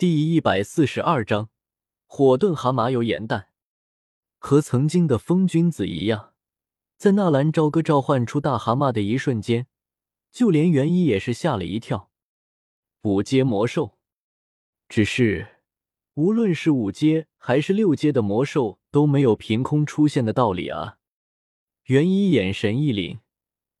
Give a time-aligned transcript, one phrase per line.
[0.00, 1.50] 第一百四十二章
[2.06, 3.48] 火遁蛤蟆油盐蛋。
[4.38, 6.32] 和曾经的风君子一样，
[6.96, 9.66] 在纳兰朝歌召唤出大蛤蟆的一瞬间，
[10.32, 12.10] 就连元一也是吓了一跳。
[13.02, 13.98] 五阶魔兽，
[14.88, 15.58] 只是
[16.14, 20.96] 无论是五阶还是六阶的魔兽都没有凭空出现的道理啊！
[21.88, 23.18] 元一眼神一凛，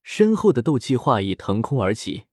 [0.02, 2.24] 身后的斗气化翼腾空而起。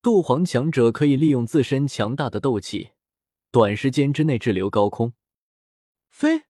[0.00, 2.90] 斗皇强者可以利用自身强大的斗气，
[3.52, 5.12] 短时间之内滞留高空
[6.08, 6.44] 飞。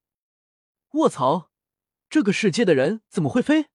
[0.92, 1.50] 卧槽，
[2.08, 3.66] 这个世界的人怎么会飞？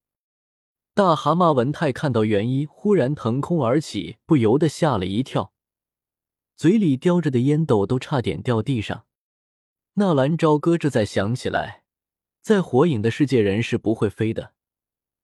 [0.94, 5.52] 大蛤蟆文泰看到元一忽然腾空而起，不由得吓了一跳，
[6.56, 9.04] 嘴里叼着的烟斗都差点掉地上。
[9.94, 11.84] 纳兰朝歌这才想起来，
[12.40, 14.54] 在火影的世界，人是不会飞的，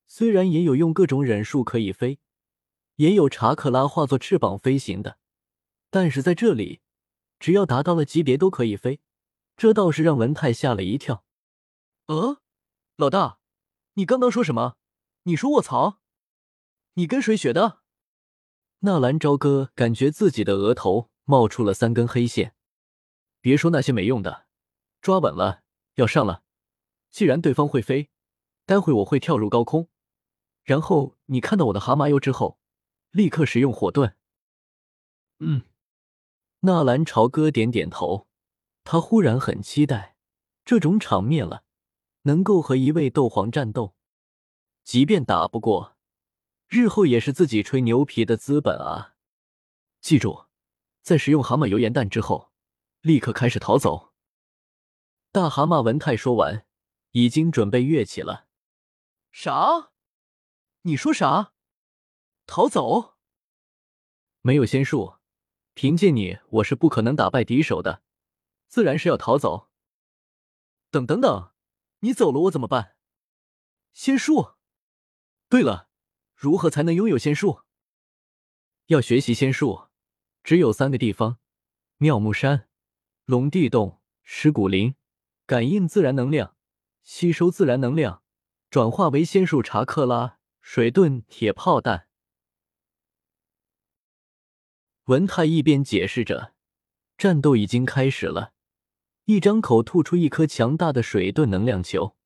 [0.07, 2.19] 虽然也有用各种忍术可以飞。
[2.97, 5.19] 也有查克拉化作翅膀飞行的，
[5.89, 6.83] 但是在这里，
[7.39, 9.01] 只要达到了级别都可以飞，
[9.57, 11.25] 这倒是让文泰吓了一跳。
[12.07, 12.41] 呃，
[12.97, 13.39] 老大，
[13.95, 14.77] 你刚刚说什么？
[15.25, 16.01] 你说卧槽？
[16.95, 17.81] 你跟谁学的？
[18.81, 22.55] 纳兰朝歌感觉自己的额头冒出了三根黑线。
[23.41, 24.47] 别说那些没用的，
[25.01, 25.63] 抓稳了，
[25.95, 26.43] 要上了。
[27.11, 28.11] 既然对方会飞，
[28.67, 29.89] 待会我会跳入高空，
[30.63, 32.59] 然后你看到我的蛤蟆油之后。
[33.11, 34.15] 立刻使用火遁。
[35.39, 35.63] 嗯，
[36.67, 38.27] 纳兰朝歌点点头，
[38.85, 40.17] 他忽然很期待
[40.65, 41.63] 这种场面了，
[42.23, 43.95] 能够和一位斗皇战斗，
[44.83, 45.99] 即便打不过，
[46.69, 49.17] 日后也是自己吹牛皮的资本啊！
[50.01, 50.47] 记住，
[51.03, 52.51] 在使用蛤蟆油盐弹之后，
[53.03, 54.15] 立刻开始逃走。
[55.33, 56.65] 大蛤蟆文泰说完，
[57.11, 58.47] 已经准备跃起了。
[59.31, 59.91] 啥？
[60.81, 61.53] 你说啥？
[62.47, 63.17] 逃走？
[64.41, 65.17] 没有仙术，
[65.75, 68.03] 凭借你，我是不可能打败敌手的，
[68.69, 69.69] 自然是要逃走。
[70.91, 71.51] 等等等，
[72.01, 72.97] 你走了我怎么办？
[73.93, 74.55] 仙术？
[75.49, 75.89] 对了，
[76.35, 77.63] 如何才能拥有仙术？
[78.87, 79.89] 要学习仙术，
[80.43, 81.39] 只有三个地方：
[81.99, 82.69] 妙木山、
[83.25, 84.95] 龙地洞、石骨林。
[85.47, 86.57] 感应自然能量，
[87.03, 88.23] 吸收自然能量，
[88.71, 92.09] 转化为仙术查克拉、水遁、铁炮弹。
[95.07, 96.55] 文泰一边解释着，
[97.19, 98.55] 战斗已经开始了。
[99.27, 102.17] 一张口吐出一颗强大的水遁能量球，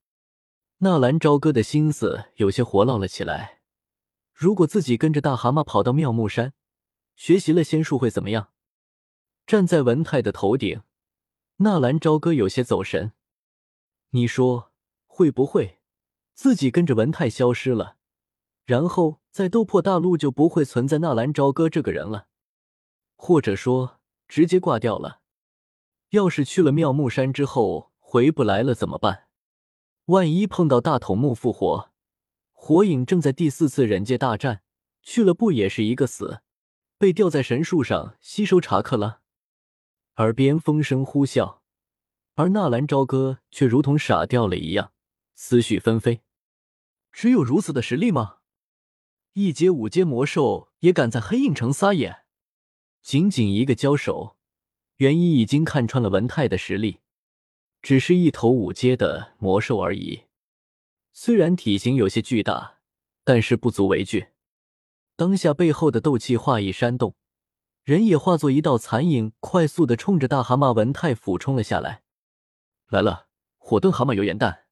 [0.77, 3.59] 纳兰朝歌的心思有些活络了起来。
[4.33, 6.53] 如果自己跟着大蛤蟆跑到妙木山，
[7.17, 8.51] 学习了仙术会怎么样？
[9.45, 10.81] 站在文泰的头顶，
[11.57, 13.11] 纳兰朝歌有些走神。
[14.11, 14.71] 你说
[15.05, 15.79] 会不会
[16.33, 17.97] 自己跟着文泰消失了，
[18.63, 22.27] 然后在斗破大陆就不会存在纳兰朝歌这个人了？
[23.21, 23.99] 或者说
[24.29, 25.19] 直接挂掉了。
[26.11, 29.27] 要是去了妙木山之后回不来了怎么办？
[30.05, 31.91] 万一碰到大筒木复活，
[32.53, 34.63] 火影正在第四次忍界大战，
[35.03, 36.41] 去了不也是一个死？
[36.97, 39.19] 被吊在神树上吸收查克拉？
[40.15, 41.59] 耳边风声呼啸，
[42.35, 44.93] 而纳兰朝歌却如同傻掉了一样，
[45.35, 46.21] 思绪纷飞。
[47.11, 48.37] 只有如此的实力吗？
[49.33, 52.23] 一阶五阶魔兽也敢在黑影城撒野？
[53.01, 54.35] 仅仅一个交手，
[54.97, 56.99] 元一已经看穿了文泰的实力，
[57.81, 60.23] 只是一头五阶的魔兽而已。
[61.11, 62.79] 虽然体型有些巨大，
[63.23, 64.27] 但是不足为惧。
[65.15, 67.15] 当下背后的斗气化翼煽动，
[67.83, 72.03] 人也化作一道残影，快速的冲着大蛤蟆文泰俯冲了下来。
[72.87, 73.27] 来了，
[73.57, 74.65] 火遁蛤蟆油盐弹。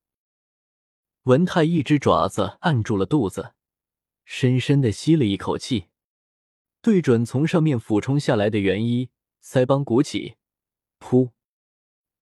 [1.23, 3.53] 文泰一只爪子按住了肚子，
[4.23, 5.87] 深深的吸了一口气。
[6.87, 9.09] 对准从上面俯冲下来的元一，
[9.43, 10.35] 腮帮鼓起，
[11.01, 11.31] 噗！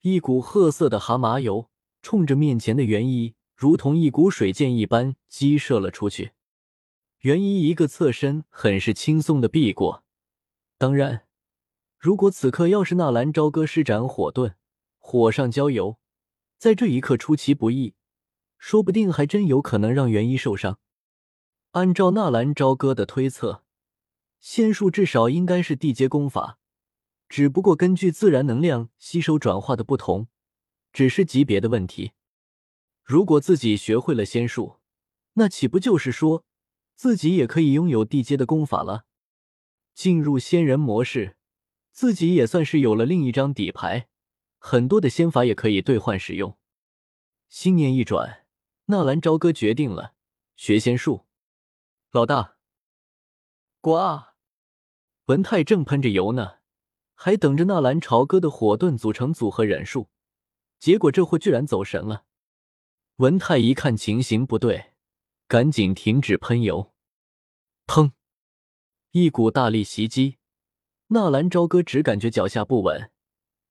[0.01, 1.69] 一股褐色的蛤蟆油
[2.01, 6.31] 冲着面前的元一，如同一股水箭一般激射了出去。
[7.19, 10.03] 元一一个侧身，很是轻松的避过。
[10.79, 11.27] 当然，
[11.99, 14.55] 如果此刻要是纳兰朝歌施展火遁，
[14.97, 15.99] 火上浇油，
[16.57, 17.93] 在这一刻出其不意，
[18.57, 20.79] 说不定还真有可能让元一受伤。
[21.73, 23.64] 按照纳兰朝歌的推测。
[24.47, 26.59] 仙术至少应该是地阶功法，
[27.27, 30.27] 只不过根据自然能量吸收转化的不同，
[30.93, 32.11] 只是级别的问题。
[33.01, 34.77] 如果自己学会了仙术，
[35.33, 36.45] 那岂不就是说
[36.93, 39.05] 自己也可以拥有地阶的功法了？
[39.95, 41.37] 进入仙人模式，
[41.91, 44.07] 自己也算是有了另一张底牌，
[44.59, 46.55] 很多的仙法也可以兑换使用。
[47.49, 48.45] 心念一转，
[48.85, 50.13] 纳兰朝歌决定了
[50.55, 51.25] 学仙术。
[52.11, 52.57] 老大，
[53.81, 54.34] 呱！
[55.25, 56.57] 文泰正喷着油呢，
[57.15, 60.09] 还等着纳兰朝歌的火遁组成组合忍术，
[60.77, 62.25] 结果这货居然走神了。
[63.15, 64.91] 文泰一看情形不对，
[65.47, 66.91] 赶紧停止喷油。
[67.87, 68.11] 砰！
[69.11, 70.37] 一股大力袭击，
[71.07, 73.09] 纳兰朝歌只感觉脚下不稳，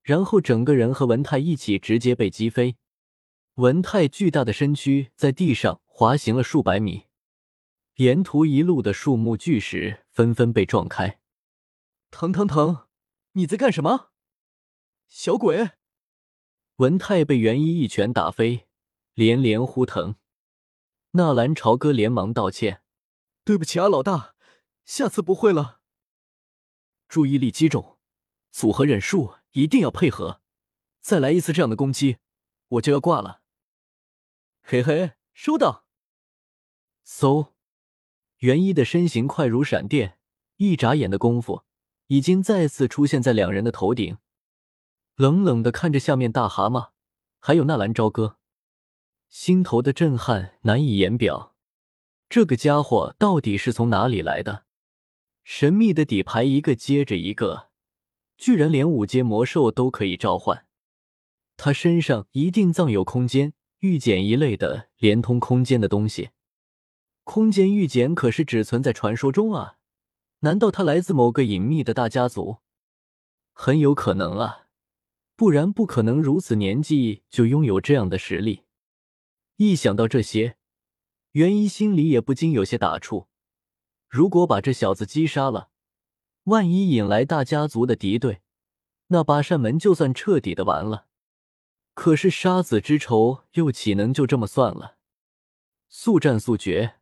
[0.01, 2.75] 然后整个人和文泰一起直接被击飞。
[3.53, 7.05] 文泰巨大的身躯在地上滑行了数百米，
[7.95, 11.21] 沿途一路的树木巨石纷纷被撞开。
[12.17, 12.87] 疼疼疼！
[13.33, 14.11] 你在干什么，
[15.05, 15.71] 小鬼？
[16.77, 18.69] 文泰被元一一拳打飞，
[19.13, 20.15] 连连呼疼。
[21.11, 22.81] 纳兰朝歌连忙道歉
[23.43, 24.35] ：“对不起啊，老大。”
[24.85, 25.81] 下次不会了。
[27.09, 27.99] 注意力击中，
[28.49, 30.41] 组合忍术一定要配合。
[31.01, 32.19] 再来一次这样的攻击，
[32.69, 33.41] 我就要挂了。
[34.61, 35.85] 嘿嘿，收到。
[37.05, 37.51] 嗖，
[38.37, 40.17] 元一的身形快如闪电，
[40.55, 41.65] 一眨眼的功夫，
[42.07, 44.17] 已经再次出现在两人的头顶。
[45.15, 46.89] 冷冷的看着下面大蛤蟆，
[47.39, 48.37] 还有纳兰朝歌，
[49.29, 51.55] 心头的震撼难以言表。
[52.27, 54.65] 这个家伙到底是从哪里来的？
[55.43, 57.69] 神秘的底牌一个接着一个，
[58.35, 60.65] 居然连五阶魔兽都可以召唤。
[61.55, 66.31] 他身上一定藏有空间玉简一类的连通空间的东西。
[67.23, 69.74] 空间玉简可是只存在传说中啊！
[70.45, 72.57] 难道他来自某个隐秘的大家族？
[73.51, 74.67] 很有可能啊，
[75.35, 78.61] 不然不可能如此年纪就拥有这样的实力。
[79.55, 80.57] 一想到这些，
[81.31, 83.25] 袁一心里也不禁有些打怵。
[84.07, 85.69] 如果把这小子击杀了，
[86.43, 88.43] 万一引来大家族的敌对，
[89.07, 91.07] 那八扇门就算彻底的完了。
[91.95, 94.97] 可是杀子之仇又岂能就这么算了？
[95.89, 96.97] 速战速决！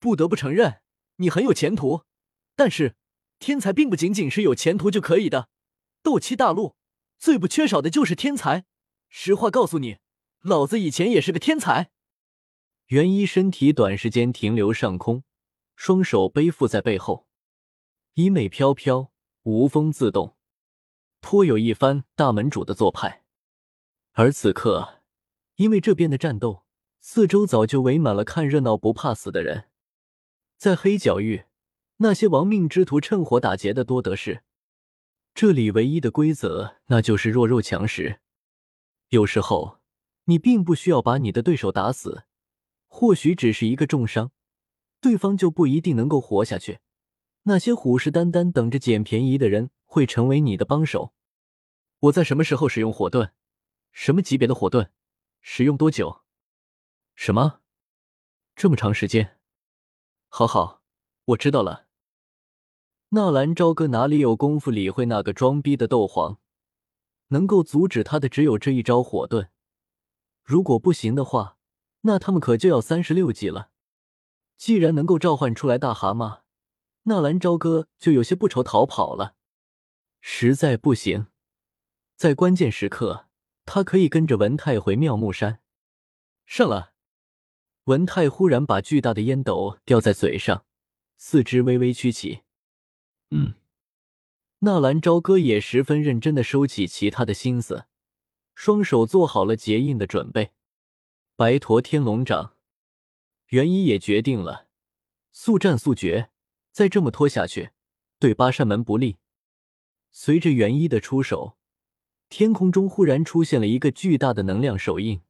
[0.00, 0.80] 不得不承认，
[1.18, 2.07] 你很有前途。
[2.58, 2.96] 但是，
[3.38, 5.48] 天才并不仅仅是有前途就可以的。
[6.02, 6.74] 斗气大陆
[7.16, 8.64] 最不缺少的就是天才。
[9.08, 9.98] 实话告诉你，
[10.40, 11.92] 老子以前也是个天才。
[12.86, 15.22] 元一身体短时间停留上空。
[15.76, 17.28] 双手背负在背后，
[18.14, 19.12] 衣袂飘飘，
[19.44, 20.36] 无风自动，
[21.20, 23.24] 颇有一番大门主的做派。
[24.14, 25.04] 而此刻，
[25.54, 26.64] 因为这边的战斗，
[26.98, 29.68] 四周早就围满了看热闹不怕死的人。
[30.56, 31.44] 在黑角域，
[31.98, 34.44] 那些亡命之徒趁火打劫的多得是。
[35.34, 38.20] 这里唯一的规则，那就是弱肉强食。
[39.08, 39.80] 有时候，
[40.24, 42.24] 你并不需要把你的对手打死，
[42.86, 44.30] 或许只是一个重伤。
[45.00, 46.80] 对方就不一定能够活下去。
[47.44, 51.14] 那些虎视眈眈等着捡便宜的人会成为你的帮手。
[52.00, 53.30] 我在什么时候使用火遁？
[53.90, 54.90] 什么级别的火遁？
[55.40, 56.22] 使用多久？
[57.16, 57.60] 什么？
[58.54, 59.38] 这么长时间？
[60.28, 60.82] 好好，
[61.24, 61.87] 我知道了。
[63.10, 66.38] 纳兰朝歌哪里有功夫理会那个装逼的斗皇？
[67.28, 69.48] 能够阻止他的只有这一招火遁。
[70.44, 71.56] 如果不行的话，
[72.02, 73.70] 那他们可就要三十六级了。
[74.58, 76.40] 既然能够召唤出来大蛤蟆，
[77.04, 79.36] 纳兰朝歌就有些不愁逃跑了。
[80.20, 81.28] 实在不行，
[82.14, 83.28] 在关键时刻，
[83.64, 85.60] 他可以跟着文泰回妙木山。
[86.44, 86.92] 上了。
[87.84, 90.66] 文泰忽然把巨大的烟斗叼在嘴上，
[91.16, 92.42] 四肢微微曲起。
[93.30, 93.54] 嗯，
[94.60, 97.86] 纳兰朝歌也十分认真的收起其他的心思，
[98.54, 100.52] 双手做好了结印的准备。
[101.36, 102.54] 白驼天龙掌。
[103.48, 104.68] 元一也决定了，
[105.32, 106.30] 速战速决。
[106.70, 107.70] 再这么拖下去，
[108.18, 109.16] 对八扇门不利。
[110.12, 111.56] 随着元一的出手，
[112.28, 115.22] 天空中忽然出现了一个巨大的能量手印。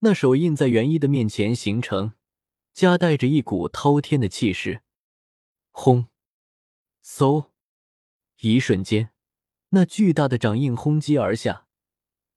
[0.00, 2.14] 那手印在元一的面前形成，
[2.72, 4.80] 夹带着一股滔天的气势。
[5.70, 6.07] 轰！
[7.08, 7.50] 嗖！
[8.36, 9.12] 一瞬间，
[9.70, 11.66] 那巨大的掌印轰击而下。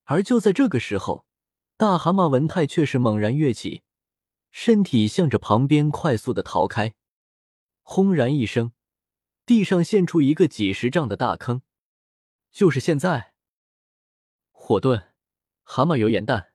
[0.05, 1.27] 而就在这个时候，
[1.75, 3.83] 大蛤蟆文泰却是猛然跃起。
[4.49, 6.95] 身体向着旁边快速的逃开，
[7.81, 8.71] 轰然一声，
[9.45, 11.61] 地上现出一个几十丈的大坑。
[12.49, 13.33] 就是现在，
[14.51, 15.09] 火遁，
[15.63, 16.50] 蛤蟆有眼蛋。